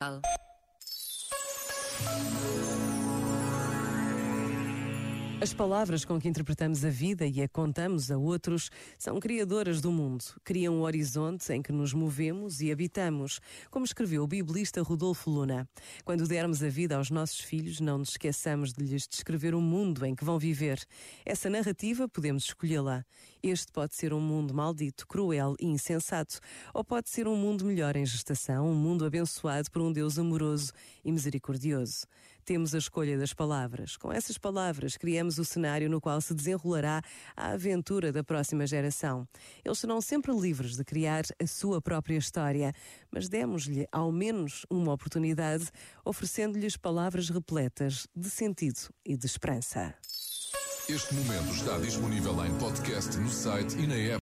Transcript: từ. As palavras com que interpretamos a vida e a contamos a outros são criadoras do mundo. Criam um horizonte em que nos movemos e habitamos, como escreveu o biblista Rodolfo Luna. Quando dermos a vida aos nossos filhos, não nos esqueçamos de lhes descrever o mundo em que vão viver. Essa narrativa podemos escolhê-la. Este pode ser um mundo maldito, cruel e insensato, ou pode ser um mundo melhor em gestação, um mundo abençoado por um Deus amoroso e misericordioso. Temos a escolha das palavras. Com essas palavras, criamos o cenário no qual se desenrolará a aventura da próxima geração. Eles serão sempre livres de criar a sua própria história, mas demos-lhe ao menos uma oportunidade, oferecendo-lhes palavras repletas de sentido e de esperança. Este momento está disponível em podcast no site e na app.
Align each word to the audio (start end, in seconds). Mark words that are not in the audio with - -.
từ. 0.00 0.20
As 5.40 5.54
palavras 5.54 6.04
com 6.04 6.20
que 6.20 6.28
interpretamos 6.28 6.84
a 6.84 6.90
vida 6.90 7.24
e 7.24 7.40
a 7.40 7.48
contamos 7.48 8.10
a 8.10 8.18
outros 8.18 8.72
são 8.98 9.20
criadoras 9.20 9.80
do 9.80 9.92
mundo. 9.92 10.24
Criam 10.42 10.74
um 10.74 10.82
horizonte 10.82 11.52
em 11.52 11.62
que 11.62 11.70
nos 11.70 11.92
movemos 11.92 12.60
e 12.60 12.72
habitamos, 12.72 13.38
como 13.70 13.84
escreveu 13.84 14.24
o 14.24 14.26
biblista 14.26 14.82
Rodolfo 14.82 15.30
Luna. 15.30 15.68
Quando 16.04 16.26
dermos 16.26 16.60
a 16.60 16.68
vida 16.68 16.96
aos 16.96 17.08
nossos 17.08 17.38
filhos, 17.38 17.78
não 17.78 17.98
nos 17.98 18.10
esqueçamos 18.10 18.72
de 18.72 18.82
lhes 18.82 19.06
descrever 19.06 19.54
o 19.54 19.60
mundo 19.60 20.04
em 20.04 20.12
que 20.12 20.24
vão 20.24 20.40
viver. 20.40 20.84
Essa 21.24 21.48
narrativa 21.48 22.08
podemos 22.08 22.42
escolhê-la. 22.46 23.04
Este 23.40 23.70
pode 23.70 23.94
ser 23.94 24.12
um 24.12 24.20
mundo 24.20 24.52
maldito, 24.52 25.06
cruel 25.06 25.54
e 25.60 25.66
insensato, 25.66 26.40
ou 26.74 26.82
pode 26.82 27.08
ser 27.10 27.28
um 27.28 27.36
mundo 27.36 27.64
melhor 27.64 27.94
em 27.94 28.04
gestação, 28.04 28.68
um 28.68 28.74
mundo 28.74 29.04
abençoado 29.04 29.70
por 29.70 29.82
um 29.82 29.92
Deus 29.92 30.18
amoroso 30.18 30.72
e 31.04 31.12
misericordioso. 31.12 32.08
Temos 32.48 32.74
a 32.74 32.78
escolha 32.78 33.18
das 33.18 33.34
palavras. 33.34 33.98
Com 33.98 34.10
essas 34.10 34.38
palavras, 34.38 34.96
criamos 34.96 35.27
o 35.36 35.44
cenário 35.44 35.90
no 35.90 36.00
qual 36.00 36.20
se 36.20 36.32
desenrolará 36.32 37.02
a 37.36 37.50
aventura 37.50 38.10
da 38.10 38.24
próxima 38.24 38.66
geração. 38.66 39.28
Eles 39.62 39.78
serão 39.78 40.00
sempre 40.00 40.32
livres 40.32 40.76
de 40.76 40.84
criar 40.84 41.24
a 41.42 41.46
sua 41.46 41.82
própria 41.82 42.16
história, 42.16 42.72
mas 43.10 43.28
demos-lhe 43.28 43.86
ao 43.92 44.10
menos 44.10 44.64
uma 44.70 44.92
oportunidade, 44.92 45.66
oferecendo-lhes 46.04 46.76
palavras 46.76 47.28
repletas 47.28 48.06
de 48.16 48.30
sentido 48.30 48.88
e 49.04 49.16
de 49.16 49.26
esperança. 49.26 49.94
Este 50.88 51.14
momento 51.14 51.52
está 51.52 51.76
disponível 51.76 52.32
em 52.46 52.54
podcast 52.56 53.14
no 53.18 53.28
site 53.28 53.76
e 53.76 53.86
na 53.86 53.94
app. 53.94 54.16